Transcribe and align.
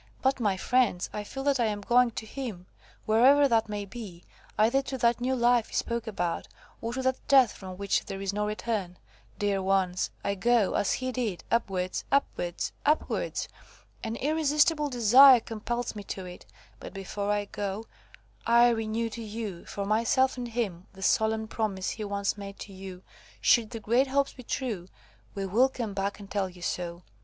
"But, 0.23 0.39
my 0.39 0.57
friends, 0.57 1.11
I 1.13 1.23
feel 1.23 1.43
that 1.43 1.59
I 1.59 1.65
am 1.67 1.81
going 1.81 2.09
to 2.09 2.25
him, 2.25 2.65
wherever 3.05 3.47
that 3.47 3.69
may 3.69 3.85
be, 3.85 4.23
either 4.57 4.81
to 4.81 4.97
that 4.97 5.21
new 5.21 5.35
life 5.35 5.67
he 5.67 5.75
spoke 5.75 6.07
about, 6.07 6.47
or 6.81 6.91
to 6.93 7.03
that 7.03 7.27
death 7.27 7.51
from 7.51 7.77
which 7.77 8.03
there 8.05 8.19
is 8.19 8.33
no 8.33 8.47
return. 8.47 8.97
Dear 9.37 9.61
ones! 9.61 10.09
I 10.23 10.33
go, 10.33 10.73
as 10.73 10.93
he 10.93 11.11
did, 11.11 11.43
upwards, 11.51 12.03
upwards, 12.11 12.71
upwards! 12.83 13.47
An 14.03 14.15
irresistible 14.15 14.89
desire 14.89 15.39
compels 15.39 15.95
me 15.95 16.01
to 16.05 16.25
it; 16.25 16.47
but 16.79 16.95
before 16.95 17.29
I 17.29 17.45
go, 17.45 17.85
I 18.47 18.69
renew 18.69 19.07
to 19.11 19.21
you–for 19.21 19.85
myself 19.85 20.35
and 20.35 20.47
him–the 20.47 21.03
solemn 21.03 21.47
promise 21.47 21.91
he 21.91 22.03
once 22.03 22.39
made 22.39 22.57
to 22.61 22.73
you. 22.73 23.03
Should 23.39 23.69
the 23.69 23.79
great 23.79 24.07
hopes 24.07 24.33
be 24.33 24.41
true, 24.41 24.87
we 25.35 25.45
will 25.45 25.69
come 25.69 25.93
back 25.93 26.19
and 26.19 26.27
tell 26.27 26.49
you 26.49 26.63
so. 26.63 27.03